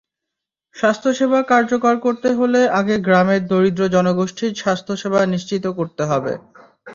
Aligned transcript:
স্বাস্থ্যসেবা 0.75 1.39
কার্যকর 1.51 1.95
করতে 2.05 2.29
হলে 2.39 2.61
আগে 2.79 2.95
গ্রামের 3.05 3.41
দরিদ্র 3.47 3.83
জনগোষ্ঠীর 3.95 4.51
স্বাস্থ্যসেবা 4.61 5.19
নিশ্চিত 5.33 5.65
করতে 5.79 6.03
হবে। 6.05 6.33